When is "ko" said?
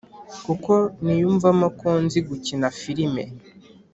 1.79-1.89